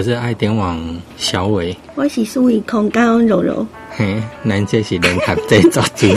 [0.00, 0.80] 我是爱点网
[1.18, 6.06] 小伟，我是苏怡空刚柔柔，嘿，咱这是联合在做主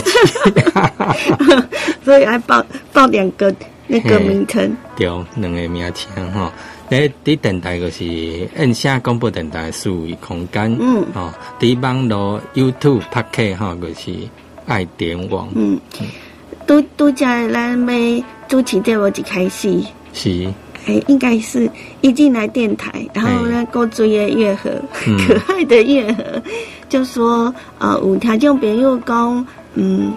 [2.02, 2.64] 所以爱报
[2.94, 3.54] 报两个
[3.86, 6.50] 那个名称，对，两个名称哈。
[6.88, 14.16] 诶，第电台就是按下广播电台数位空间，嗯，哦，第网络 YouTube 拍客哈，就是
[14.64, 15.78] 爱点网，嗯，
[16.66, 19.78] 都都在咱要主持这我一开始。
[20.14, 20.48] 是。
[20.86, 21.70] 哎，应该是
[22.00, 24.70] 一进来电台，然后呢，够追的月和
[25.26, 26.42] 可爱的月和
[26.88, 30.12] 就说，呃，有听众朋友讲，嗯，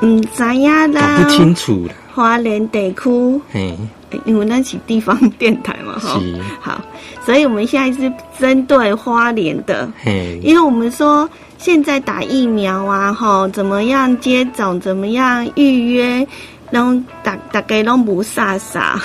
[0.00, 3.76] 嗯，知影啦，不清楚了，花莲地区，嘿，
[4.24, 6.20] 因为那是地方电台嘛，哈，
[6.60, 6.80] 好，
[7.24, 11.28] 所以我们现在是针对花莲的，嘿，因为我们说
[11.58, 16.26] 现在打疫苗啊，哈，怎么样接种，怎么样预约。
[16.72, 18.96] 拢大大概拢不傻傻，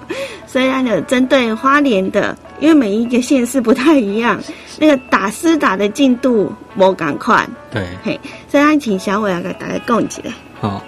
[0.48, 4.40] 所以呢，针对花莲的，因为每一个县市不太一样，
[4.78, 7.46] 那个打私打的进度无赶快。
[7.70, 10.32] 对，嘿，所以请小伟来给大家讲起来。
[10.62, 10.82] 好，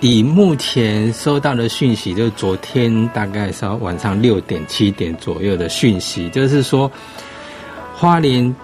[0.00, 6.90] 以目前收到的讯息，就是昨天大概是晚上六点七点左右的讯息，就是说
[7.94, 8.54] 花莲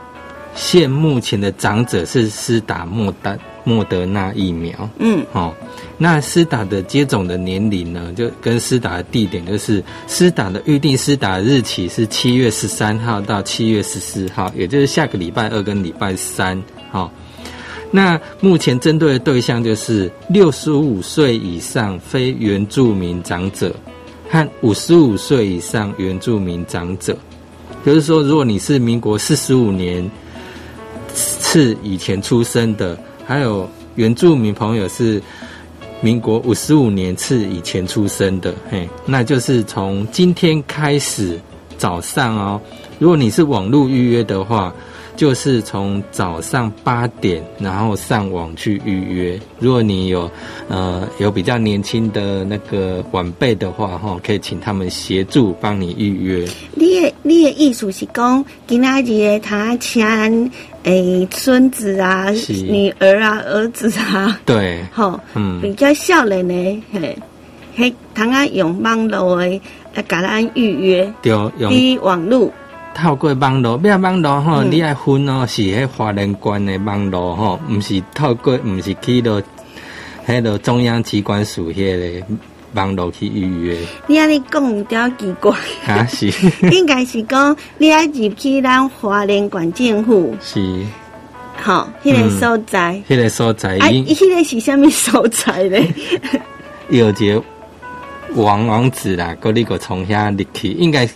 [0.55, 3.39] 县目前的长者是施打莫丹。
[3.69, 5.53] 莫德纳疫苗，嗯，好，
[5.99, 17.11] 那施打的接种的年龄呢，就跟施打的地点，就是施打的预定施打日期是七月十三号到七月十四号，也就是下个礼拜二跟礼拜三，好，
[17.97, 23.75] 那目前针对的对象就是六十五岁以上非原住民长者
[24.29, 27.17] 和五十五岁以上原住民长者，
[27.87, 30.07] 就是说，如果你是民国四十五年
[31.09, 32.99] 次以前出生的。
[33.25, 35.23] 还有原住民朋友是
[36.03, 41.41] 民国五十五年次以前出生的，嘿，那就是从今天开始
[41.79, 42.61] 早上哦，
[42.99, 44.71] 如果你是网络预约的话。
[45.17, 49.41] 就是从早上八点，然后上网去预约。
[49.59, 50.31] 如果你有
[50.69, 56.47] 呃有比较年轻的那个晚辈的话，哈，可以请他们协助帮你预约。
[56.75, 60.51] 你的你的意思是讲，今仔日他请
[60.83, 62.31] 诶孙子啊、
[62.69, 67.19] 女儿啊、儿子啊，对，好，嗯，比较少年的，嘿，
[67.75, 69.61] 嘿，通啊用网络诶
[69.95, 72.53] 来甲咱预约，对，用网络。
[72.97, 74.63] 透过网络，咩网络吼？
[74.63, 79.39] 你爱分哦，是迄华人关的网络吼，毋是透过，毋是去到
[80.27, 82.27] 迄个中央机关署迄个
[82.73, 83.77] 网络去预约。
[84.07, 85.55] 你安尼讲有点奇怪。
[85.87, 86.33] 啊是，
[86.73, 90.35] 应该是讲你爱入去咱华人管政府。
[90.41, 90.83] 是，
[91.63, 93.03] 好，迄个所在。
[93.07, 93.77] 迄个所在。
[93.77, 95.87] 啊，迄个是虾米所在咧？
[96.89, 97.43] 有一个
[98.37, 101.07] 网网址啦，搁你个从遐入去，应该。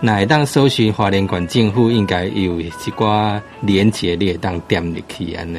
[0.00, 5.58] 那当搜寻华联管政府，应该有一寡连接，你当点入去安尼。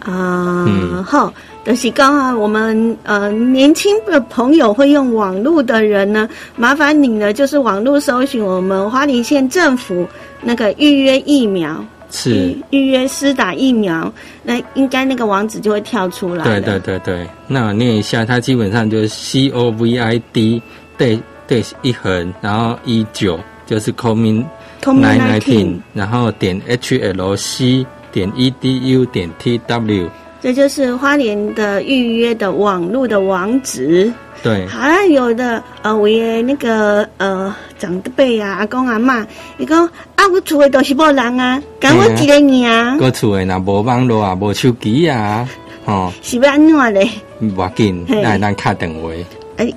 [0.00, 1.32] 啊，嗯，好，
[1.64, 10.06] 就是刚好我们呃年轻的朋友会用网络的人呢，麻烦你呢，就是网络搜寻我们花莲县政府
[10.40, 14.12] 那个预约疫苗，是预约施打疫苗，
[14.44, 16.44] 那应该那个网址就会跳出来。
[16.44, 20.62] 对对对对，那我念一下，它基本上就是 C O V I D
[20.96, 23.40] 对对一横，然后一九。
[23.66, 24.44] 就是 nine
[24.82, 30.08] nineteen，然后点 h l c 点 e d u 点 t w，
[30.40, 34.10] 这就是花莲的预约的网络的网址。
[34.42, 39.26] 对，好像有的呃，我的那个呃长辈啊，阿公阿妈，
[39.58, 39.84] 伊讲
[40.14, 42.98] 啊，我厝的都是无人啊，讲我一个人。
[43.00, 45.48] 我厝的那无网络啊，无手机啊，
[45.86, 47.08] 哦，是要安怎咧？
[47.40, 49.10] 无要紧，那咱卡电话。
[49.56, 49.72] 哎，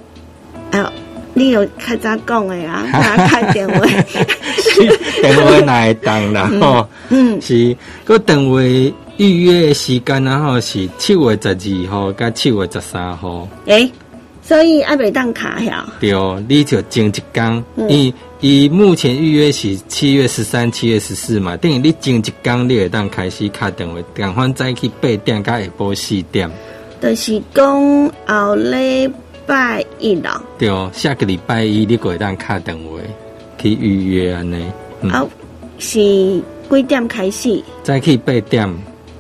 [0.72, 0.92] 啊。
[1.40, 2.86] 你有较早讲的啊？
[3.32, 3.80] 开电话，
[5.22, 6.86] 电话来当啦吼。
[7.08, 7.74] 嗯，是
[8.04, 8.60] 个电话
[9.16, 13.48] 预约的时间然后是七月十二号跟七月十三号。
[13.68, 13.90] 诶，
[14.44, 15.88] 所以阿未当卡呀？
[16.02, 16.12] 对，
[16.50, 26.52] 你就前一天，以以目前预约是七月十三、七月十四嘛，等于你前一天你会当开始卡电话，赶快再去八点加下晡四点。
[27.02, 29.10] 就是讲后咧。
[29.50, 33.00] 拜一了，对哦，下个礼拜一你过当卡电话
[33.57, 34.63] 去预约安尼。
[35.10, 35.28] 好，
[35.80, 36.00] 是
[36.69, 37.63] 几点开始？
[37.81, 38.72] 再去八点。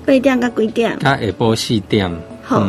[0.05, 0.95] 八点到几点？
[0.99, 2.11] 到下晡四点。
[2.43, 2.63] 好，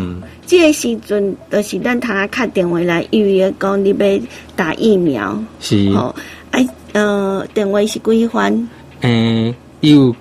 [0.47, 4.21] 这个时阵就是咱他卡电话来预约，讲你要
[4.57, 5.39] 打疫苗。
[5.61, 5.87] 是。
[5.91, 6.15] 哦，
[6.53, 8.69] 哎，呃，电话是几番？
[9.03, 10.17] 嗯，有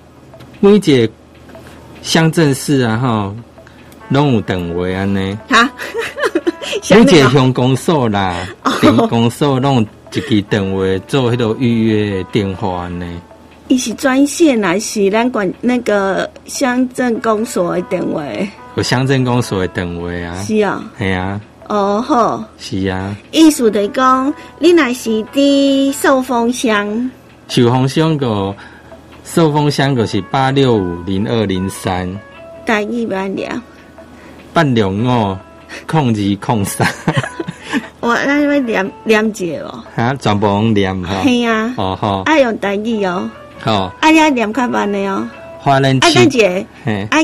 [0.60, 1.10] 每一个
[2.02, 3.34] 乡镇市啊，吼，
[4.10, 5.38] 拢有电话安尼。
[5.48, 5.70] 哈。
[6.98, 8.46] 你这乡公所啦，
[8.80, 9.80] 乡公所弄
[10.12, 13.06] 一支电话做迄个预约电话呢？
[13.68, 18.22] 伊是专线还是咱管那个乡镇公所的电话？
[18.74, 20.42] 有乡镇公所的电话啊。
[20.42, 20.82] 是啊。
[20.98, 21.40] 系啊。
[21.68, 22.44] 哦好。
[22.58, 23.16] 是啊。
[23.30, 27.10] 意思就是讲，你若是伫寿丰乡，
[27.48, 28.54] 寿丰乡个
[29.24, 32.12] 寿丰乡个是八六五零二零三。
[32.66, 33.62] 大一万两。
[34.52, 35.36] 八六五
[35.86, 36.86] 控二控三。
[38.00, 39.84] 我那要念念字哦。
[39.94, 41.22] 哈，全部用念哈。
[41.22, 41.74] 系啊。
[41.76, 42.22] 哦吼。
[42.26, 43.30] 爱用台语哦。
[43.62, 45.28] 好，啊，你念较慢的哦。
[45.58, 46.66] 华人啊，等姐，
[47.10, 47.18] 啊，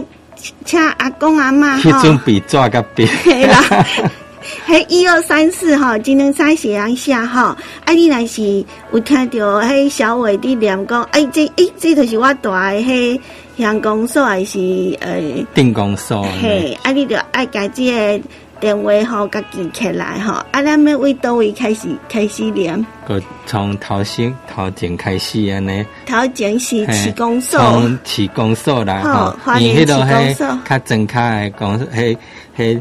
[0.66, 3.06] 请阿公阿妈去准备抓个笔。
[3.24, 3.64] 嘿啦，
[4.66, 7.56] 嘿，一二三四哈，只能三写两下哈。
[7.86, 13.20] 啊，你若是有听到嘿小伟的念讲，哎，这哎，这就是我大诶嘿
[13.56, 14.58] 乡公所还是
[15.00, 15.20] 呃
[15.54, 16.22] 定公所？
[16.42, 18.20] 嘿，啊，你就爱家己个。
[18.58, 22.86] 电话吼，甲记起来吼，啊，咱要为倒位开始开始念？
[23.06, 25.84] 个从头先头前开始安尼。
[26.06, 30.34] 头前是市公所，从市公所来，吼，因迄个嘿
[30.66, 32.16] 较正确诶公，嘿
[32.54, 32.80] 嘿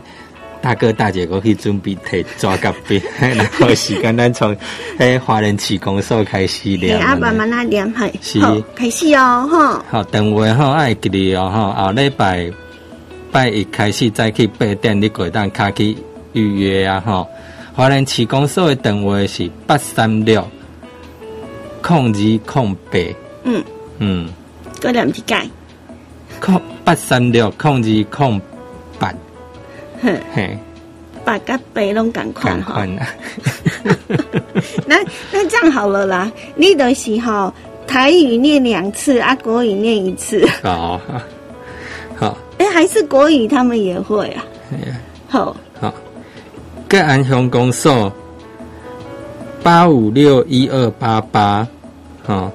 [0.65, 4.57] 大哥大姐过去准备摕抓甲笔，然后时间咱从
[4.97, 6.99] 诶华人市公所开始念。
[6.99, 7.87] 啊，慢慢啊念，
[8.19, 9.83] 系，是，开始哦，吼。
[9.91, 12.51] 好，电话吼爱记哩哦，吼，后礼拜。
[13.31, 15.95] 拜一开始再去八点，你过当卡去
[16.33, 17.03] 预约啊！
[17.05, 17.27] 吼，
[17.75, 20.43] 华人市公所的电话是八三六
[21.83, 22.97] 空二空八。
[23.43, 23.63] 嗯
[23.99, 24.29] 嗯，
[24.81, 25.47] 个两字改。
[26.39, 28.41] 空八三六空二空
[28.97, 29.13] 八。
[30.05, 30.55] 嘿嘿，
[31.23, 32.85] 八跟八拢赶快哈。
[34.85, 34.97] 那
[35.31, 37.51] 那这样好了啦，你的时候
[37.87, 40.47] 台语念两次，啊国语念一次。
[40.61, 41.01] 好。
[42.59, 44.45] 哎，还是国语，他们也会啊。
[45.27, 45.91] 好，好。
[46.87, 48.13] 各安乡公所
[49.63, 51.67] 八五六一二八八，
[52.23, 52.51] 好，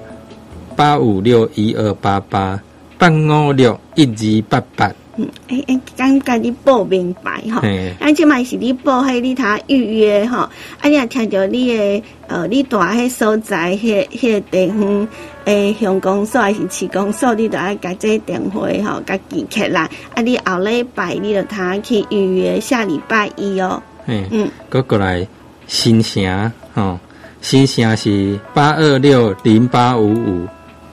[0.76, 2.60] 八五六一二八八，
[2.96, 4.92] 八五六一二八八。
[5.20, 7.62] 嗯，哎哎，刚刚你报明白哈，
[8.00, 10.50] 而且嘛是你报喺你他预约吼，啊
[10.84, 15.08] 你也听着你的呃你住迄所在迄迄个地方
[15.44, 19.82] 诶乡公所还是市公所，你都爱甲这电话吼，甲记起来，
[20.14, 23.82] 啊你后礼拜你就他去预约下礼拜一哦。
[24.06, 25.26] 嗯嗯，过过来
[25.66, 26.98] 新城吼，
[27.42, 30.46] 新城是八二六零八五五，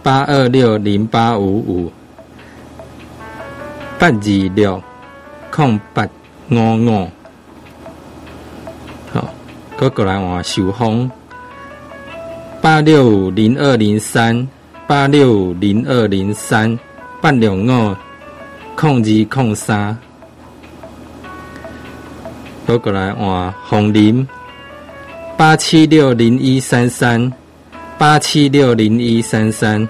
[0.03, 1.91] 八二六零八五五。
[4.00, 4.82] 八二六
[5.50, 6.08] 空八
[6.52, 7.10] 五五，
[9.12, 9.34] 好，
[9.76, 11.10] 过过来换收风。
[12.62, 14.48] 八六零二零三，
[14.86, 16.78] 八六零二零三，
[17.20, 17.96] 八六五
[18.76, 19.98] 空二空三，
[22.68, 24.28] 过过来换红林。
[25.36, 27.34] 八七六零一三三，
[27.98, 29.88] 八七六零一三三，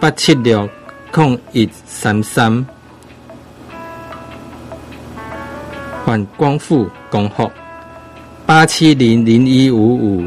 [0.00, 0.68] 八七六
[1.12, 2.66] 空一三三。
[6.06, 7.50] 换光复恭贺
[8.46, 10.24] 八七零零一五五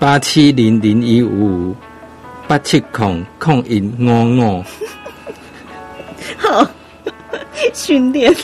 [0.00, 1.76] 八七零零一五五
[2.48, 4.64] 八七空空一五五，
[6.36, 6.68] 好
[7.72, 8.34] 训练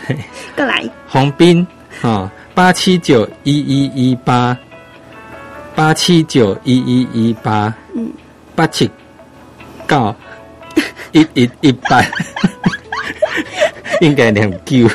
[0.55, 0.88] 过来。
[1.09, 1.67] 洪斌
[2.00, 4.56] 啊，八七九一一一八
[5.75, 8.08] 八七九一一一八嗯，
[8.55, 8.89] 八七
[9.89, 10.15] 九
[11.10, 12.01] 一一一八。
[14.03, 14.89] 应该两九，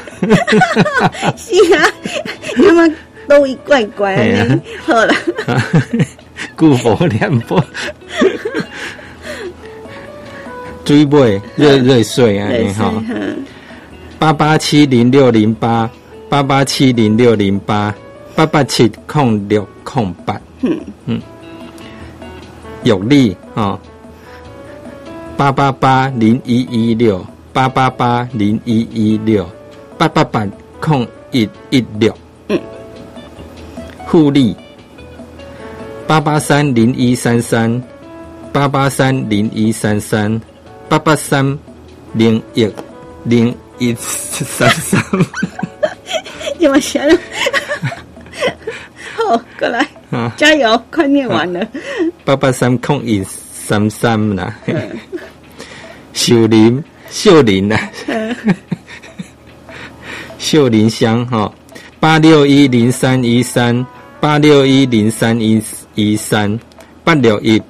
[1.38, 1.90] 是啊，
[2.58, 2.94] 那么
[3.26, 5.14] 都一怪怪的，好了，
[6.58, 7.64] 古佛两波，
[10.84, 12.94] 追尾瑞瑞水啊，你好，
[14.20, 15.90] 八八七零六零八
[16.28, 17.96] 八八七零六零八
[18.36, 20.78] 八八七空六空八，嗯。
[21.06, 21.22] 嗯，
[22.84, 23.80] 有利啊，
[25.38, 27.26] 八八八零一一六。
[27.58, 29.44] 八八八零一一六
[29.98, 30.48] 八八八
[30.80, 32.16] 空一一六，
[32.50, 32.60] 嗯，
[34.06, 34.56] 互利
[36.06, 37.82] 八八三零一三三
[38.54, 40.40] 八八三零一三三
[40.88, 41.58] 八八三
[42.14, 42.72] 零一
[43.24, 45.02] 零一三三，
[46.60, 47.20] 怎么写了？
[49.18, 49.84] 好，过来，
[50.38, 51.68] 加油，快念完了。
[52.24, 54.56] 八八三空一三三啦，
[56.14, 56.84] 秀林。
[57.10, 57.78] 秀林呐，
[60.38, 61.52] 秀林乡哈，
[62.00, 63.86] 八六一零三一三，
[64.20, 65.62] 八六一零三一
[65.96, 66.60] 一三，
[67.04, 67.62] 八六一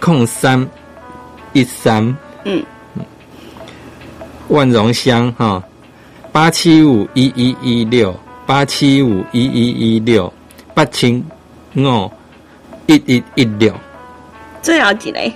[0.00, 0.66] 空三
[1.52, 2.64] 一三，嗯，
[4.48, 5.62] 万荣乡哈，
[6.30, 10.32] 八七五一一一六，八七五一一一六，
[10.74, 11.22] 八七
[11.76, 12.10] 五
[12.86, 13.74] 一一一六，
[14.62, 15.32] 最后一个。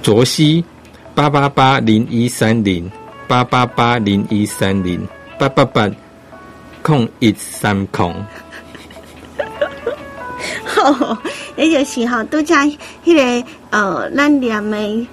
[0.00, 0.64] 卓西
[1.18, 2.88] 八八八零一三零
[3.26, 5.04] 八八八零一三零
[5.36, 5.90] 八八八
[6.80, 8.14] 空一三空。
[10.64, 11.18] 吼，
[11.56, 12.70] 迄就是吼，都像
[13.04, 15.08] 迄个呃，咱念的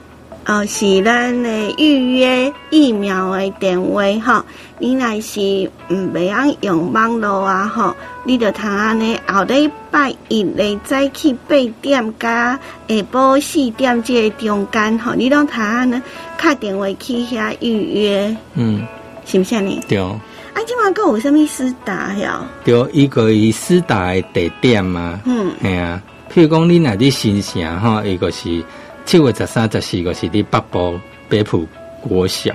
[0.45, 4.45] 呃，是咱的预约疫苗的电话吼。
[4.77, 5.39] 你若是
[5.87, 15.99] 唔袂晓用网络啊吼，你就通安尼后礼拜一日早起八点甲下晡四点这个中间吼，你拢通安尼
[16.37, 18.85] 敲电话去遐预约，嗯，
[19.25, 19.81] 是毋是安尼？
[19.87, 19.97] 对。
[19.97, 22.41] 啊，今晚够有啥物私打呀？
[22.63, 26.01] 对，伊个伊私打的地点嘛，嗯，系啊。
[26.33, 28.63] 譬如讲，你若伫新城吼，一个是
[29.05, 31.65] 七月十三、十四个是伫北部北埔
[32.01, 32.53] 国小。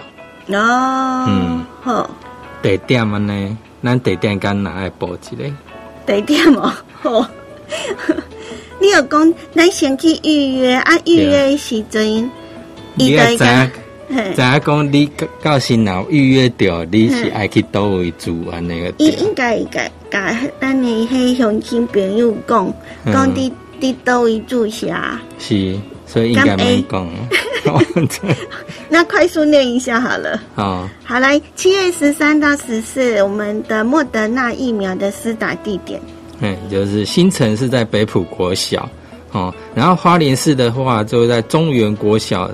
[0.49, 2.11] 哦，嗯，好，
[2.61, 5.45] 地点安尼，咱地点敢拿来报一个？
[6.07, 7.27] 地点哦， 好，
[8.81, 10.99] 你有讲咱先去预约啊？
[11.05, 12.29] 预约时阵，
[12.95, 15.09] 你要知，知讲你
[15.41, 18.93] 到时候预约掉，你是爱去倒位住安尼个？
[18.99, 22.73] 应应该该该咱的迄乡亲朋友讲，
[23.07, 25.21] 讲伫伫倒位住下？
[25.39, 25.79] 是，
[26.11, 27.09] 所以应该没讲。
[28.89, 30.43] 那快速念一下好了。
[30.57, 36.01] 好，好来，七月十三到十四，我们的莫德纳疫苗的施打地点。
[36.41, 38.89] 嗯，就是新城是在北浦国小，
[39.31, 42.51] 哦，然后花莲市的话就在中原国小、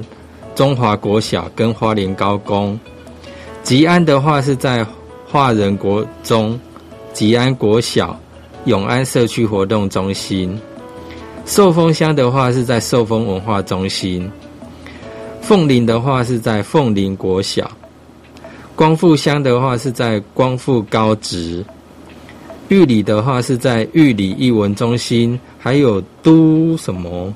[0.54, 2.78] 中华国小跟花莲高工。
[3.62, 4.84] 吉安的话是在
[5.26, 6.60] 华人国中、
[7.12, 8.20] 吉安国小、
[8.64, 10.60] 永安社区活动中心。
[11.46, 14.30] 寿丰乡的话是在寿丰文化中心。
[15.40, 17.70] 凤林的话是在凤林国小，
[18.74, 21.64] 光复乡的话是在光复高职，
[22.66, 27.32] 玉里的话是在玉里艺文中心，还有都什么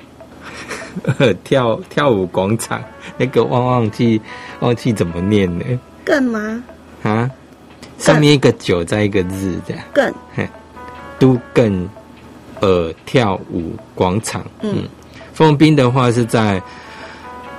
[1.44, 2.82] 跳跳舞广场，
[3.16, 4.20] 那个忘忘记
[4.58, 5.64] 忘记怎么念呢？
[6.04, 6.60] 更吗？
[7.04, 7.30] 啊，
[7.96, 10.12] 上面一个九，在一个日，这样更
[11.20, 11.88] 都更
[12.60, 14.44] 呃跳舞广场。
[14.60, 14.84] 嗯，
[15.32, 16.62] 凤滨的话是在。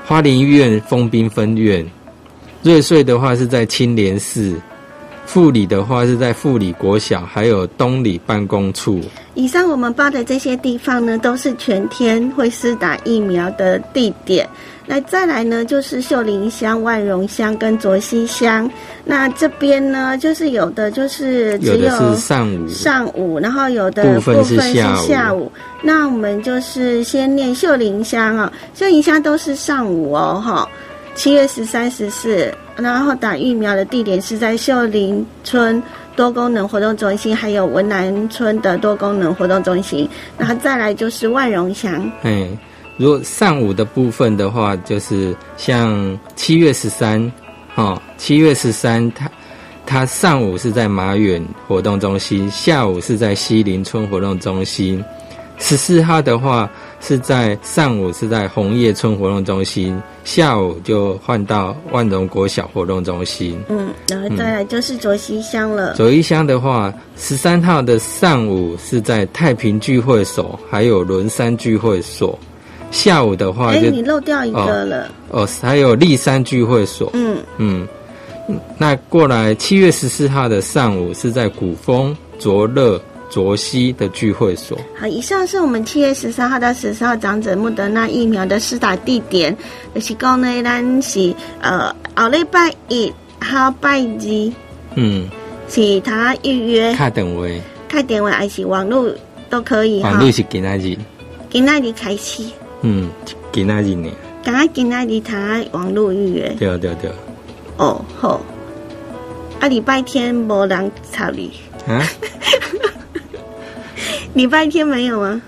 [0.04, 1.86] 花莲医院丰滨分院，
[2.64, 4.60] 瑞穗的话是在青莲寺，
[5.32, 9.00] 富里的话是在富里国小，还有东里办公处。
[9.34, 14.46] 以上我们报的这些地方呢，都是全天会施打疫苗的地点。
[14.86, 18.70] 那再来呢，就是秀林乡、万荣乡跟卓溪乡。
[19.06, 24.58] 那这边呢，就是有的就是只有上午，上午，然后有的部分是
[25.08, 25.50] 下午。
[25.82, 30.68] 那我们就是先念秀林乡啊，秀林乡都是上午哦，哈。
[31.16, 35.82] 七月十三、十四，然后打疫苗的地点是在秀林村
[36.16, 40.10] 多功能活动中心，还有文南村的多功能活动中心。
[40.38, 42.12] 然后再来就是万荣乡。
[42.24, 42.48] 哎。
[42.98, 47.32] 如果上午的部分的话，就是像七月十三，
[47.74, 49.32] 哦，七月十三，他
[49.88, 55.04] 他上午是在马远活动中心，下午是在西林村活动中心。
[55.58, 56.70] 十四号的话
[57.02, 63.60] 是在上午是在红叶村活动中心，下午就换到万荣国小活动中心。
[63.70, 65.96] 嗯，然后再来就是卓西乡了。
[65.96, 72.38] 卓溪乡的话，十三号的上午是在太平聚会所，还有轮山聚会所。
[72.92, 75.10] 下午的话，哎，你漏掉一个了。
[75.30, 77.10] 哦，还有立山聚会所。
[77.14, 77.88] 嗯嗯，
[78.78, 83.02] 那过来七月十四号的上午是在古风卓乐
[83.32, 84.78] 卓西的聚会所。
[84.96, 89.56] 好，以上是我们七月十三号到十四号长者莫德纳疫苗的施打地点。
[89.96, 94.54] 就是讲呢，咱是呃，后礼拜一号拜二，
[94.96, 95.30] 嗯，
[95.70, 96.94] 是他预约。
[96.94, 97.48] 开电话。
[97.88, 99.10] 开电话还是网络
[99.50, 100.02] 都可以。
[100.02, 100.98] 网络是今仔日。
[101.50, 102.44] 今仔日开始。
[102.82, 103.10] 嗯，
[103.52, 104.10] 今仔日呢？
[104.44, 106.54] 刚刚今仔日他网络预约。
[106.60, 107.12] 对对对。
[107.78, 108.42] 哦好。
[109.60, 111.52] 啊，礼拜天无人查你。
[111.88, 112.02] 啊？
[114.34, 115.42] 礼拜天没有吗？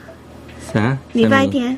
[0.73, 0.97] 啥？
[1.13, 1.77] 礼拜天？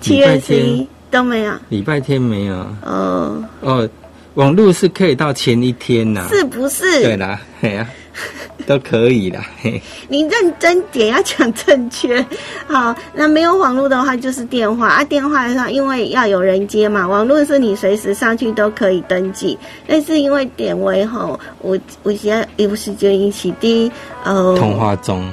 [0.00, 1.52] 七月十一都没有。
[1.68, 2.54] 礼拜天没有。
[2.82, 3.44] 哦。
[3.60, 3.88] 哦，
[4.34, 6.26] 网络是可以到前一天呐。
[6.30, 7.02] 是不是？
[7.02, 7.86] 对啦，嘿呀。
[8.66, 9.40] 都可以啦，
[10.08, 12.24] 你认真点，要讲正确。
[12.66, 15.02] 好，那没有网络的话就是电话啊。
[15.02, 17.06] 电话的话，因为要有人接嘛。
[17.08, 23.90] 网络是你随时上去都可以登记，但是因为点位吼，我我现在也不是就一起的
[24.24, 24.54] 呃。
[24.58, 25.26] 通话中。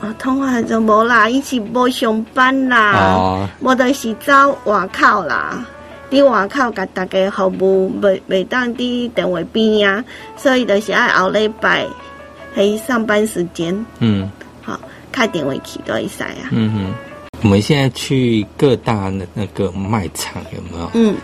[0.00, 2.92] 呃，通话就无啦，一起无上班啦。
[2.92, 3.48] 哦。
[3.60, 5.64] 无就是走外口啦，
[6.10, 10.04] 伫外口甲大家服务，未未当伫电话边啊，
[10.36, 11.86] 所以就是爱后礼拜。
[12.52, 14.28] 黑上班时间，嗯，
[14.60, 14.76] 好，
[15.12, 16.50] 开电话去都会使啊。
[16.50, 16.94] 嗯哼，
[17.42, 20.90] 我们现在去各大那那个卖场有没有？
[20.94, 21.14] 嗯，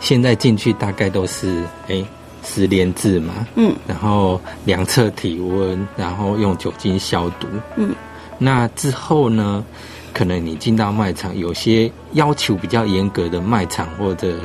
[0.00, 2.02] 现在进去大概都是哎
[2.44, 7.94] 十连制嘛，嗯，然后量测体温，然后用酒精消毒，嗯，
[8.38, 9.64] 那之后呢，
[10.12, 14.36] 可能你进到卖场，有些要求比较严格的卖场或者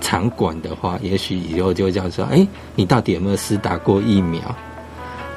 [0.00, 4.40] 场馆的话，也许以后就叫说，哎，你到底有没有施打过疫苗？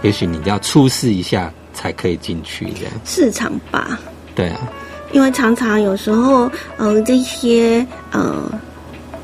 [0.03, 2.93] 也许你要出示一下才可以进去这样。
[3.03, 3.99] 市场吧。
[4.35, 4.59] 对啊。
[5.13, 8.43] 因为常常有时候，呃，这些呃，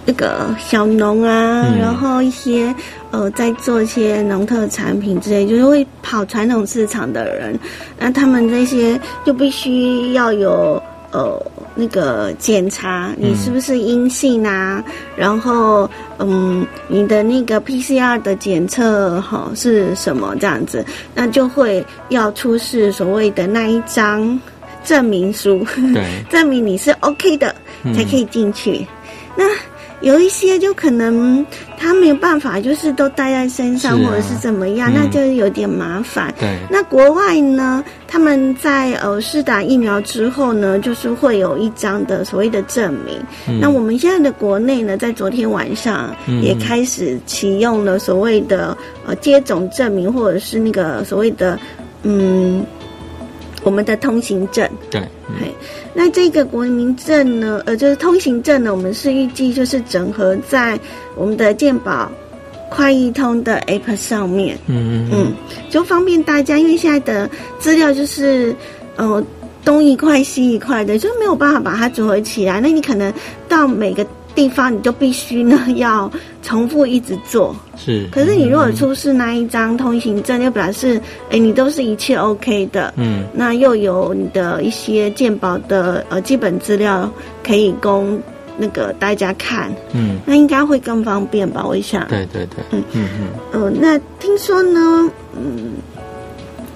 [0.06, 2.74] 那个小农啊，然后一些
[3.12, 7.58] 呃，在做一些农特产品之类，就是会跑传统市场的人，
[8.00, 10.82] 那他们这些就必须要有
[11.12, 11.42] 呃
[11.76, 14.84] 那个检查，你是不是阴性啊？
[15.16, 20.86] 然后嗯，你的那个 PCR 的检测哈是什么这样子？
[21.16, 24.40] 那就会要出示所谓的那一张。
[24.86, 27.56] 证明书，对， 证明你是 OK 的，
[27.96, 28.86] 才可以进去。
[29.34, 29.46] 那
[30.04, 31.44] 有一些就可能
[31.78, 36.32] 他没有办法，就是都带在身上，或者是怎么样，那就有点麻烦。
[36.38, 36.58] 对。
[36.70, 43.60] 那国外呢，他们在呃试打疫苗之后呢，就是会有一张的所谓的证明。
[43.60, 51.58] 那我们现在的国内呢，在昨天晚上也开始启用了所谓的呃接种证明，或者是那个所谓的
[52.04, 52.66] 嗯。
[53.64, 55.02] 我们的通行证，对，
[55.40, 55.54] 嘿，
[55.94, 60.80] 那这个国民证呢，呃，就是通行证呢，我们是预计就是整合在
[61.16, 62.12] 我们的健保
[62.70, 65.10] 快易通的 App 上面，嗯嗯。
[65.14, 65.34] 嗯，
[65.70, 67.30] 就方便大家，因为现在的
[67.60, 68.56] 资料就是
[68.96, 69.24] 呃
[69.64, 73.14] 东一块西一块的，就没有办法把它组合起来，那你可能
[73.48, 74.06] 到每个。
[74.36, 76.12] 地方你就必须呢要
[76.42, 78.08] 重复一直做，是。
[78.12, 81.00] 可是你如果出示那一张通行证，就表示
[81.30, 87.10] 哎你都是一切 OK 的，嗯，那又有你的一些鉴宝的呃基本资料
[87.44, 88.20] 可以供
[88.58, 91.64] 那个大家看，嗯，那应该会更方便吧？
[91.66, 92.08] 我想。
[92.08, 93.62] 对对对，嗯嗯嗯。
[93.62, 95.74] 呃，那听说呢，嗯，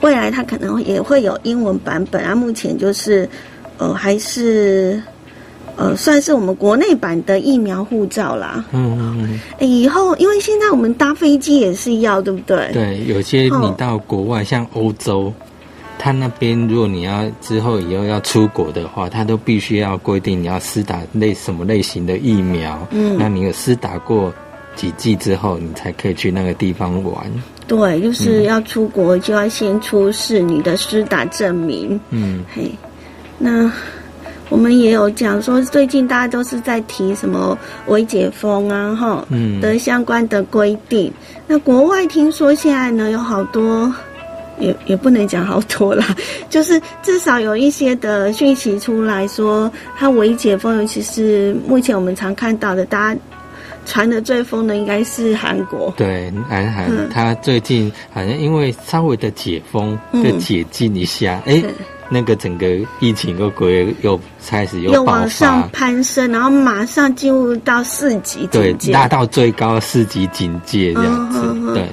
[0.02, 3.28] 未来它可能也会有英文版本啊，目前就是
[3.78, 5.02] 呃还是。
[5.78, 8.66] 呃，算是我们国内版的疫苗护照啦。
[8.72, 9.68] 嗯嗯嗯。
[9.70, 12.72] 以后，因为现在我们搭飞机也是要，对不对？
[12.74, 15.32] 对，有些你到国外，像欧洲，
[16.00, 22.86] 他那边如果你要之后以后要出国的话，他都必须要规定你要施打类什么类型的疫苗。
[22.90, 23.16] 嗯。
[23.20, 24.34] 那你有施打过
[24.76, 27.32] 几剂之后，你才可以去那个地方玩。
[27.68, 32.00] 对，就是要出国就要先出示你的施打证明。
[32.10, 32.44] 嗯。
[32.52, 32.72] 嘿，
[33.38, 33.72] 那。
[34.50, 37.58] 我们也有讲说，最近大家都是在提什么
[37.88, 41.12] 微解封啊，哈，嗯的相关的规定。
[41.48, 43.94] 那国外听说现在呢有好多，
[44.60, 46.06] 也也不能讲好多啦，
[46.50, 53.20] 就是至少有一些的讯息出来说，它微解封，尤其是目前我们常看到的，大家
[53.88, 55.92] 传的最疯的应该是韩国。
[55.98, 61.64] 对，南韩，他最近好像因为稍微的解封，就解禁一下，哎。
[62.10, 62.66] 那个整个
[63.02, 71.74] 疫情又鬼又开始又往上攀升，然后马上进入到四级警戒，达到最高四级警戒这样子。
[71.74, 71.86] 对，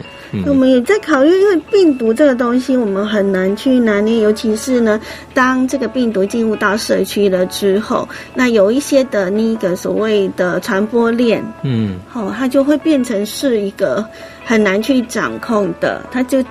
[0.47, 5.01] 我们也在考虑，因为病毒这个东西我们很难去拿捏，尤其是呢，
[5.33, 14.05] 当这个病毒进入到社区了之后，那有一些的那个所谓的传播链，嗯，好，它就会变成是一个
[14.45, 16.45] 很难去掌控的，它就。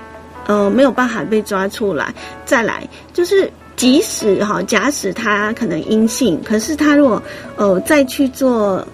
[0.45, 2.13] 呃，没有办法被抓出来。
[2.43, 7.23] 再来，就是即使哈，假使他可能阴性，可是他如果
[7.55, 8.85] 呃再去做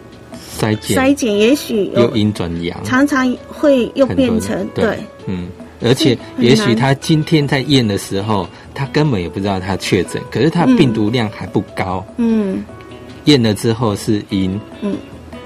[0.60, 5.48] 筛检，筛检也许又阴转阳，常常会又变成对，嗯，
[5.82, 12.64] 而且也许他今天在验的时候，他根本也不知道他确诊，可是他病毒量还不高，嗯，
[13.26, 14.96] 验了之后是阴，嗯。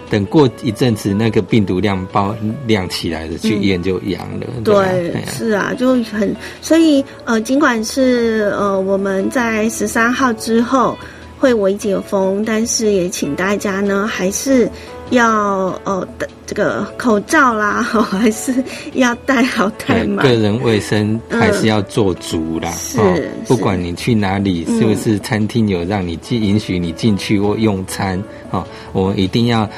[0.10, 2.36] 等过一阵子，那个病毒量包
[2.68, 4.46] 亮起来的，去验就阳了。
[4.64, 10.96] 对，是啊，就很所以呃，尽管是呃我们在十三号之后
[11.40, 14.70] 会微解封，但是也请大家呢还是
[15.14, 18.54] 要呃的这个口罩啦， 还是
[18.94, 20.26] 要戴好戴满。
[20.26, 22.70] 个人卫生还是要做足啦。
[22.72, 23.00] 是，
[23.48, 28.22] 不管你去哪里，是不是餐厅有让你进允许你进去或用餐
[28.52, 28.66] 啊？
[28.92, 29.70] 我们一定要。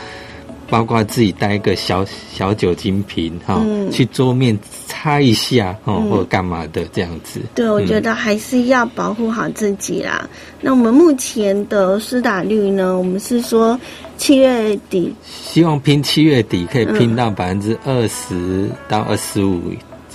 [0.68, 7.40] 包括自己带一个小小酒精瓶哈，去桌面擦一下哦，或者干嘛的这样子。
[7.54, 10.28] 对，我觉得还是要保护好自己啦。
[10.62, 12.98] 那我们目前的施打率呢？
[12.98, 13.80] 我们是说
[14.18, 19.62] 七月底，希望拼七月底可以拼到百分之二十到二十五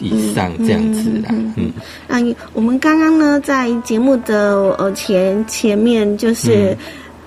[0.00, 1.28] 以上这样子啦。
[1.56, 1.70] 嗯，
[2.08, 2.16] 那
[2.52, 6.76] 我们刚刚呢，在节目的呃前前面就是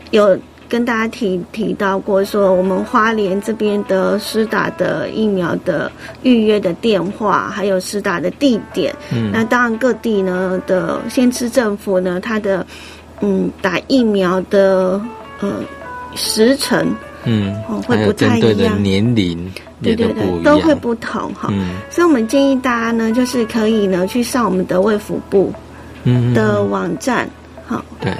[0.09, 5.91] 有跟大家提提到过，说我们花莲这边的施打的疫苗的
[6.23, 8.95] 预约的电话，还有施打的地点。
[9.11, 12.65] 嗯，那当然各地呢的先知政府呢，它的
[13.21, 14.99] 嗯打疫苗的
[15.41, 15.51] 呃
[16.15, 16.87] 时辰。
[17.25, 17.53] 嗯，
[17.87, 18.83] 会不太一样。
[18.83, 19.49] 年龄，
[19.81, 21.47] 对对对，都会不同哈。
[21.51, 25.53] 嗯，所以我们建议大家呢，就是可以呢去上我们的卫福部
[26.35, 27.29] 的网站，
[27.65, 28.13] 好，对，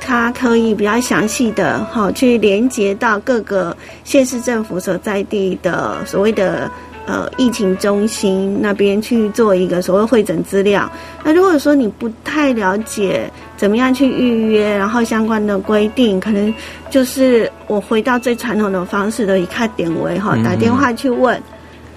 [0.00, 6.70] 它可以比较详细的哈去连接到各个县市政府所在地的所谓的。
[7.08, 10.90] 呃，疫情中心那边去做一个所谓会诊资料。
[11.24, 16.54] 那如果说你不太了解怎么样去预约，然后相关的规定，可能
[16.90, 21.40] 就是我回到最传统的方式的，以看点为哈，打电话去问，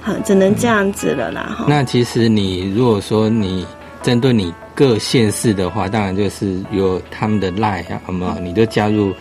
[0.02, 1.54] 哈，只能这样子了啦。
[1.58, 3.66] 哈，那其实你如果说你
[4.02, 8.38] 针对你各县市的话，当然就是有他们的 line 啊，好吗？
[8.42, 9.14] 你就加入。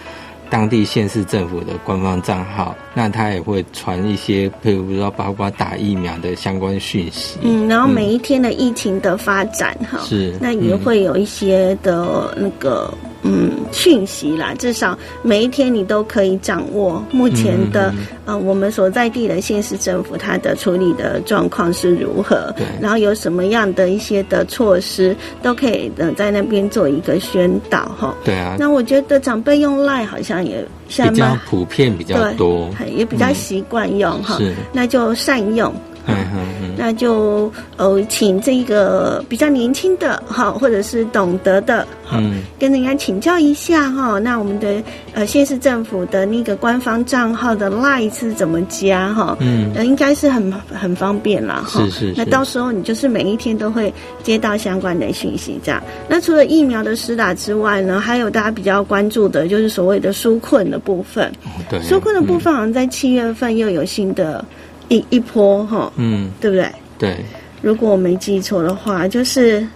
[0.51, 7.39] 当地县市政府的官方账号，那他也会传一些，譬如说包括打疫苗的相关讯息。
[7.43, 12.93] 嗯，然后每一天的疫情的发展，哈，是，那也会有一些的那个。
[13.23, 17.93] 嗯，讯息啦，至少每一天你都可以掌握目前的
[18.25, 28.15] 呃，我们所在地的县市政府它的处理的状况是如何，对，然后有什么样的一些的措施，都可以呃在那边做一个宣导哈。
[28.25, 35.73] 对啊，那我觉得长辈用赖好像也比较普遍，比较多，也比较习惯用哈，是，那就善用。
[36.07, 42.19] 嗯嗯那就呃，请这个比较年轻的哈，或者是懂得的，哈，
[42.59, 44.19] 跟人家请教一下哈。
[44.19, 44.83] 那我们的
[45.13, 49.37] 呃县市政府的那个官方账号的 line 是怎么加哈？
[49.41, 51.63] 嗯，应该是很很方便啦。
[51.67, 51.85] 哈。
[51.85, 52.15] 是是。
[52.17, 55.83] 那到时候你就是每一天都会接到相关的讯息，这样。
[56.09, 61.31] 那除了疫苗的施打之外呢，还有大家比较关注的就是所谓的纾困的部分。
[61.69, 61.79] 对。
[61.81, 64.43] 纾困的部分好像在七月份又有新的。
[64.91, 66.71] 一一波哈，嗯，对不对？
[66.99, 67.25] 对，
[67.63, 69.67] 如果我没记错的话，就是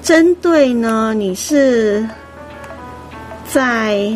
[0.00, 2.08] 针对呢，你是
[3.46, 4.10] 在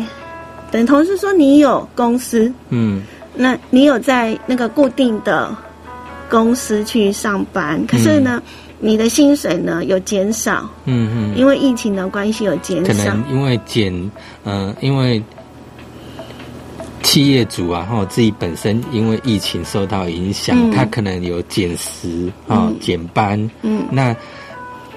[0.71, 3.03] 等同事说你有公司，嗯，
[3.35, 5.55] 那你有在那个固定的
[6.29, 8.41] 公司去上班，可是呢，
[8.79, 14.11] 你的薪水呢有减少，嗯嗯，因为疫情的关系有减少，可能因为减，
[14.45, 15.21] 嗯，因为。
[17.03, 24.15] 企业主啊，哈，自己本身因为疫情受到影响，他可能有减时啊、减班，嗯，那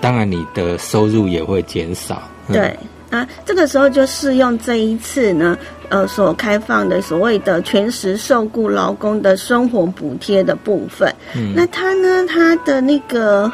[0.01, 2.23] 当然你的收入也会减少。
[2.53, 2.75] 对
[3.11, 11.13] 啊，这个时候就适用这一次呢，呃，所开放的所谓的全时受雇劳工的生活补贴的部分。
[11.35, 13.51] 嗯，那他呢，他的那个，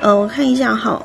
[0.00, 1.00] 呃，我看一下哈。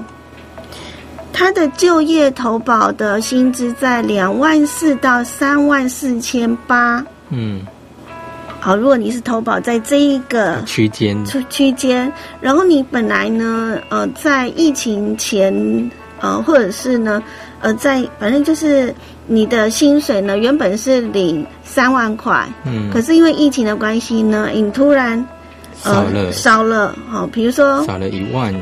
[1.39, 7.01] 他的就业投保的薪资在两万四到三万四千八。
[7.29, 7.61] 嗯，
[8.59, 11.23] 好，如果你是投保在这一个区间。
[11.25, 17.23] 区区间，然后你本来呢，呃，在疫情前，呃，或者是呢，
[17.61, 18.93] 呃，在反正就是
[19.25, 25.25] 你的薪水呢，原本是领三万块，嗯，可是因为疫情的关系呢，你突然
[25.73, 26.33] 少了。
[26.33, 28.53] 少了，好，比如说少了一万，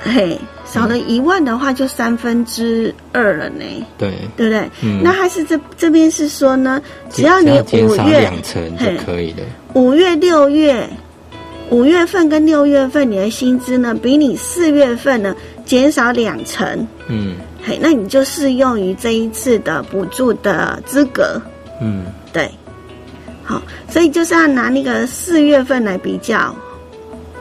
[0.00, 0.38] 嘿。
[0.72, 3.64] 少了一万的话，就三分之二了呢。
[3.98, 4.70] 对，对不对？
[4.82, 5.02] 嗯。
[5.02, 6.80] 那还是这这边是说呢，
[7.10, 9.38] 只要你五月两成就可以了。
[9.74, 10.88] 五月、六月、
[11.70, 15.34] 五月份跟六月份，你的薪资呢，比你四月份呢
[15.66, 16.86] 减少两成。
[17.08, 17.34] 嗯。
[17.62, 21.42] 嘿，那你就适用于这一次的补助的资格。
[21.82, 22.04] 嗯。
[22.32, 22.48] 对。
[23.42, 26.54] 好，所以就是要拿那个四月份来比较，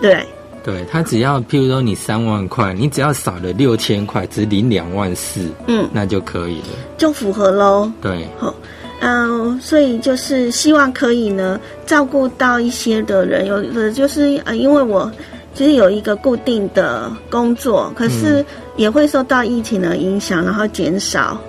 [0.01, 0.25] 对。
[0.63, 6.67] 对他只要，譬如说你三万块，你只要少了六千块，只领两万四，嗯，那就可以了，
[6.97, 7.91] 就符合喽。
[8.01, 8.53] 对，好，
[8.99, 15.09] 嗯，所以就是希望可以呢，照顾到一些的人，有的就是呃，因为我
[15.53, 18.45] 其实有一个固定的工作，可是
[18.75, 21.39] 也会受到疫情的影响，然后减少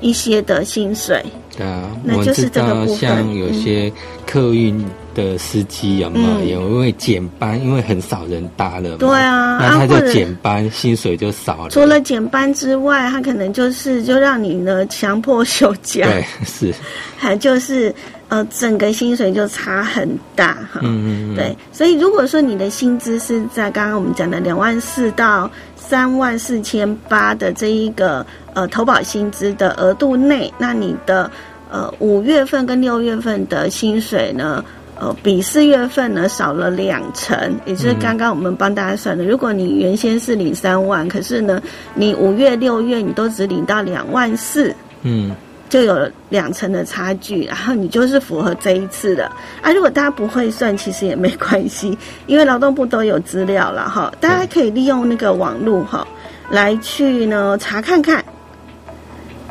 [0.00, 1.24] 一些的薪水。
[1.56, 3.92] 对啊，我知道像有些
[4.26, 4.82] 客运。
[5.14, 6.20] 的司机有没
[6.50, 6.60] 有？
[6.60, 11.70] 因为减班，因为很少人搭了，对啊，那他就减班，薪水就少了。
[11.70, 16.74] 除了减班之外，他可能就是就让你呢强迫休假，对，是，
[17.16, 17.94] 还就是
[18.28, 20.80] 呃整个薪水就差很大哈。
[20.82, 31.30] 嗯嗯对，所以如果说你的薪资是在刚刚我们讲的两万四到三万四千八的这一个呃投保薪资的额度内，那你的
[31.70, 34.64] 呃五月份跟六月份的薪水呢？
[35.00, 39.24] 呃，比四月份呢少了两成，也就是刚刚我们帮大家算的。
[39.24, 41.60] 如果你原先是领三万，可是呢，
[41.94, 45.34] 你五月、六月你都只领到两万四，嗯，
[45.70, 49.24] 就有两成的差距，然后你就是符合这一次的
[49.62, 49.72] 啊。
[49.72, 56.06] 如果大家不会算，其实也没关系，因为劳动部都有资料了哈，大家可以利用那个网络哈
[56.50, 58.22] 来去呢查看看。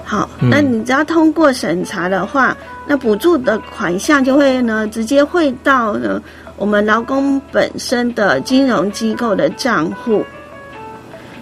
[0.03, 2.57] 好，那你只要通过审查的话，
[2.89, 6.19] 那补助的款项就会呢直接汇到呢
[6.57, 10.25] 我们劳工本身的金融机构的账户。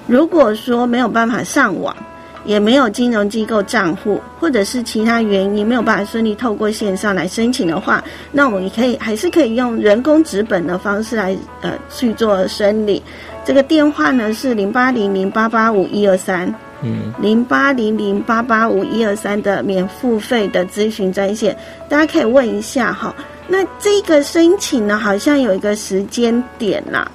[0.07, 1.95] 如果说没有办法上网，
[2.43, 13.01] 也没有金融机构账户，或者是其他原因没有办法顺利透过线上来申请的话，那我们可以还是可以用人工纸本的方式来呃去做申领。
[13.45, 16.53] 这个电话呢是零八零零八八五一二三。
[16.83, 21.57] 嗯，零八零零八八五一二三的免付费的咨询专线，
[21.89, 23.15] 大家可以问一下哈。
[23.47, 27.09] 那这个申请呢，好像有一个时间点啦，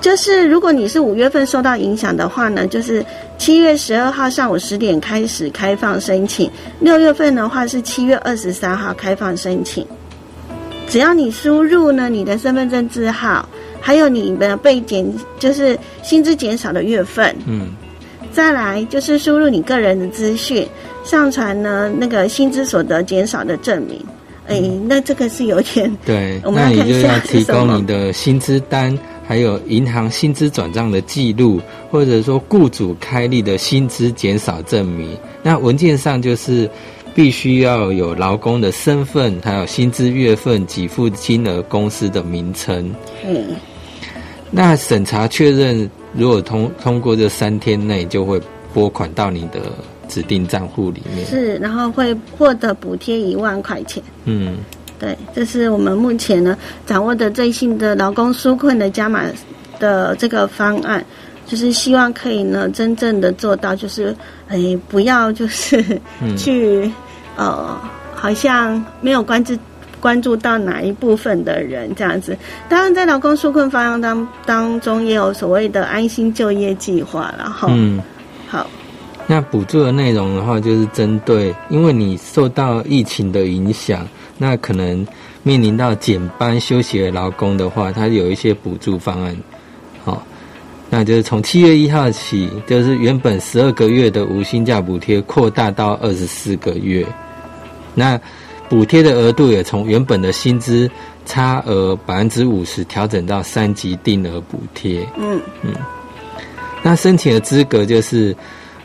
[0.00, 3.02] 就是如果你是五月份受到影响的话呢，就是
[3.38, 6.46] 七月十二号上午十点开始开放申请；
[6.80, 9.86] 六月份的话是七月二十三号开放申请。
[10.88, 13.48] 只要你输入呢你的身份证字号，
[13.80, 17.68] 还有你的被减就是薪资减少的月份，嗯。
[18.34, 20.66] 再来就是输入你个人的资讯，
[21.04, 24.04] 上传呢那个薪资所得减少的证明。
[24.46, 35.16] 哎，那这个是有点对，那你就要提供你的薪资单，还有银行薪资转账的记录，或者说雇主开立的薪资减少证明。
[35.42, 36.68] 那文件上就是
[37.14, 42.94] 必须要有劳工的身份，还有薪资月份、给付金额、公司的名称。
[43.26, 43.56] 嗯，
[44.50, 45.90] 那审查确认。
[46.16, 48.40] 如果通通过这三天内，就会
[48.72, 49.58] 拨款到你的
[50.08, 51.26] 指定账户里面。
[51.26, 54.00] 是，然后会获得补贴一万块钱。
[54.24, 54.58] 嗯，
[54.96, 59.24] 对，这是我们目前呢掌握的最新的劳工纾困的加码
[59.80, 61.04] 的这个方案，
[61.48, 64.14] 就是希望可以呢真正的做到，就是
[64.46, 65.84] 哎不要就是
[66.38, 66.88] 去
[67.34, 67.76] 呃
[68.14, 69.52] 好像没有关注。
[70.04, 72.36] 关注到哪一部分的人这样子，
[72.68, 78.02] 当然在劳工纾困方案当当中也有所谓的安心就业计划然后嗯，
[78.46, 78.66] 好，
[79.26, 85.06] 那补助的内容的话，就是针对因为你受到疫情的影响，那可能
[85.42, 89.34] 面临到减班休息的劳工的话，它有一些补助方案。
[90.04, 90.22] 好，
[90.90, 97.06] 那就是从七月一号起，就是原本十二个月的无薪假补贴扩大到二十四个月，
[97.94, 98.20] 那。
[98.74, 100.90] 补贴的额度也从原本的薪资
[101.24, 105.06] 差额百分之五十调整到三级定额补贴。
[105.16, 105.72] 嗯嗯，
[106.82, 108.34] 那申请的资格就是，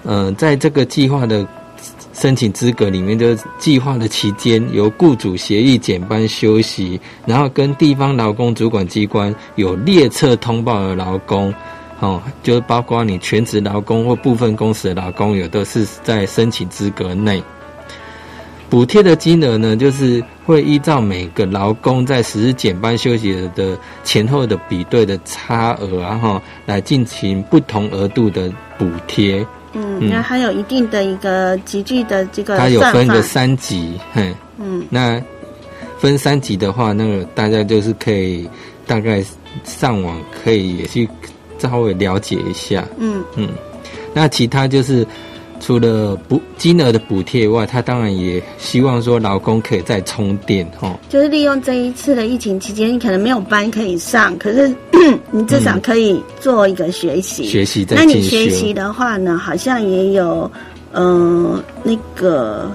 [0.03, 1.43] 呃，在这个计划的
[2.13, 11.51] 申请资格里面，就是计划的期间由雇主协议减班休息，然后跟地方劳工主管机关有列册通报的劳工，
[11.99, 17.41] 哦，就是包括你全职劳工或部分工时的劳工，有的是在申请资格内。
[18.69, 29.45] 补贴的金额呢，就是会依照每个劳工在实施减班休息的前后的比对的差额，然后来进行不同额度的补贴。
[29.73, 32.57] 嗯，那还有一定的一个集聚的这个。
[32.59, 35.19] 它有分个三级，嘿，嗯，那
[35.97, 38.47] 分三级的话，那个大家就是可以
[38.85, 39.23] 大概
[39.63, 41.09] 上网可以也去
[41.57, 42.87] 稍微了解一下。
[42.99, 43.49] 嗯嗯，
[44.13, 45.05] 那其他就是。
[45.59, 50.97] 除了补金额的补贴以外，他当然也希望说劳工可以再充电哈。
[51.09, 54.73] 就是利用这一次的疫情期间，你可能没有班可以上，可是
[55.31, 57.45] 你至少可以做一个学习。
[57.45, 60.49] 学习在那你学习的话呢，好像也有
[60.93, 62.71] 嗯那个，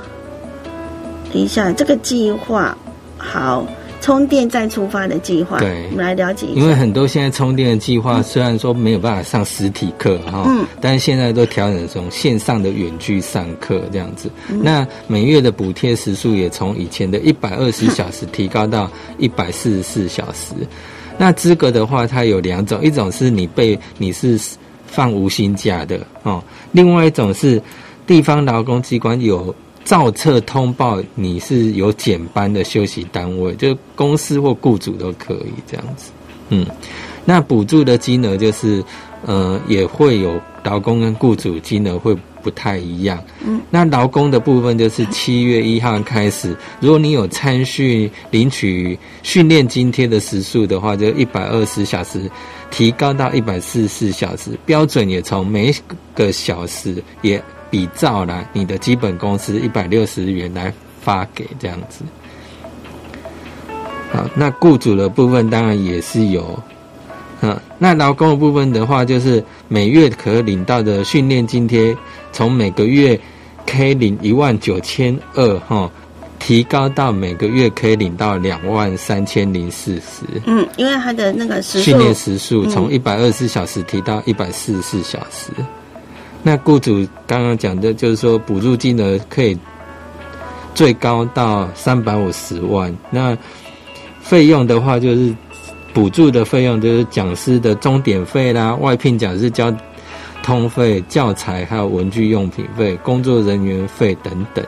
[1.33, 2.77] 等一下这个计划
[3.17, 3.67] 好。
[4.05, 6.61] 充电再出发的计划，对，我们来了解一下。
[6.61, 14.31] 因为很多现在充电的计划，虽然说没有办法上实体课哈，嗯，但是现在都调整成线上的远距上课这样子。
[14.61, 20.53] 那每月的补贴时数也从以前的一百二十 小时提高到一百四十四小时。
[21.17, 24.39] 那资格的话，它有两种，一种是你被你是
[24.87, 27.59] 放无薪假的哦，另外一种是
[28.07, 29.55] 地方劳工机关有。
[29.85, 36.11] 照册通报你是有减班的休息单位，就公司或雇主都可以这样子。
[36.49, 36.67] 嗯，
[37.25, 38.83] 那补助的金额就是，
[39.27, 43.23] 呃，也会有劳工跟雇主金额会不太一样。
[43.45, 52.31] 嗯，那劳工的部分就是七月一号开始，如果你有参训领取训练津贴的时数的话，就一百二十小时
[52.71, 55.75] 提高到一百四十四小时，标准也从每
[56.15, 57.43] 个小时也。
[57.75, 62.05] 比照了你的基本工资一百六十元来发给这样子，
[64.13, 66.57] 好，那雇主的部分当然也是有。
[67.41, 71.97] 嗯，那劳工的部分的话，就是每月可领到的训练津贴，
[72.31, 73.19] 从每个月
[73.67, 75.91] 可以领一万九千二哈，
[76.39, 80.23] 提高到每个月可以领到两万三千零四十。
[80.47, 85.51] 嗯，因为他的那个时训练时数从一百二十四小时提到一百四十四小时。
[86.47, 89.59] 那雇主刚刚讲的就是说，补助金额可以
[90.75, 92.95] 最高到三百五十万。
[93.11, 93.37] 那
[94.21, 95.35] 费用的话，就是
[95.95, 99.75] 补助的费用，就是讲师的钟点费啦，外聘讲师交
[100.43, 104.63] 通费、教材还有文具用品费、工作人员费等等。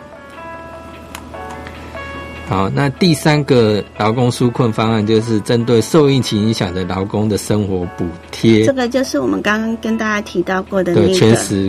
[2.48, 8.64] 好，那第三个劳工纾困方案就是针对受疫情影响的劳工的生活补贴。
[8.64, 11.68] 这个就是我们刚刚跟大家提到过的那个全时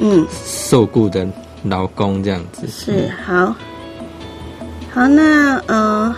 [0.00, 1.26] 嗯受雇的
[1.64, 2.66] 劳工这样子。
[2.68, 3.54] 是好，
[4.90, 6.14] 好那呃，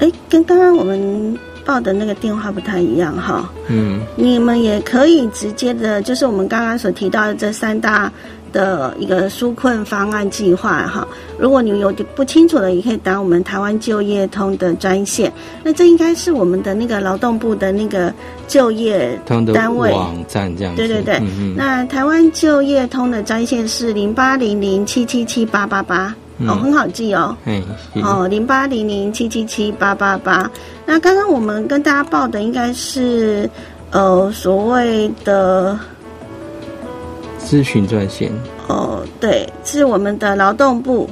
[0.00, 3.50] 哎，跟刚刚我们报的那个电话不太一样哈。
[3.68, 8.12] 嗯，你们也可以直接的，就是我们刚刚所提到的这三大。
[8.52, 11.06] 的一个纾困方案计划哈，
[11.38, 15.32] 如果你有不清楚的，也可以打我们台湾就业通的专线。
[15.62, 18.12] 那这应该是我们的那个劳动部的那个
[18.48, 20.74] 就业单位网站这样。
[20.74, 21.20] 对对对，
[21.56, 26.14] 那台湾就业通的专线是零八零零七七七八八八
[26.46, 27.36] 哦，很好记哦。
[27.44, 27.62] 嗯。
[28.02, 30.50] 哦，零八零零七七七八八八。
[30.86, 33.48] 那刚刚我们跟大家报的应该是
[33.90, 35.78] 呃所谓的。
[37.50, 38.30] 咨询专线
[38.68, 41.10] 哦，对，是我们的劳动部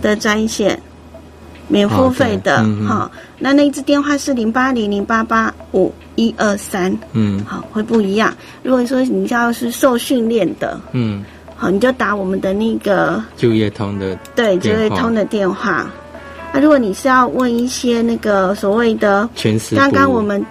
[0.00, 0.80] 的专线，
[1.68, 3.10] 免付费的好。
[3.38, 8.34] 那那一支电话是零八零零八八五一二三，嗯，好，会不一样。
[8.62, 11.22] 如果说你要是受训练的，嗯，
[11.54, 15.86] 好，你就打我们的那个就业通的对就业通的电话。
[16.50, 19.28] 那如果你是要问一些那个所谓的
[19.74, 20.42] 刚刚我们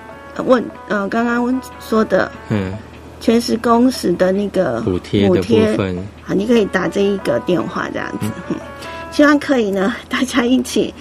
[0.45, 2.71] 问呃，刚刚说的，嗯。
[3.26, 5.76] 全时工时的那个补贴补贴。
[5.76, 8.28] 分，好，你可以打这一个电话这样子，
[9.10, 10.94] 希望可以呢， 大家一起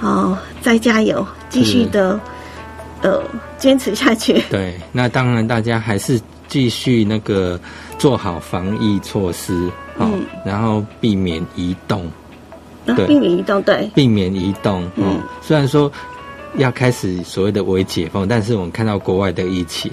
[0.00, 2.18] 哦，再加油，继续的
[3.02, 3.20] 呃
[3.58, 4.42] 坚持下去。
[4.48, 7.60] 对，那当然大家还是继续那个
[7.98, 12.10] 做好防疫措施，嗯，然后避免移动，
[12.86, 14.82] 对，避免移动，对，避免移动。
[14.96, 15.92] 嗯，虽然说
[16.56, 19.92] 要开始所谓的微解封，但是我们看到国外的疫情。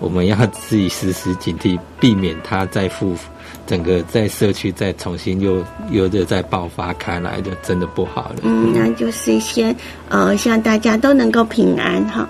[0.00, 3.16] 我们要自己时时警惕，避免它再复
[3.66, 8.36] 整个在社区再重新又又的再爆发开来，就真的不好了。
[8.42, 9.74] 嗯，那就是一些
[10.08, 12.28] 呃，希望大家都能够平安哈。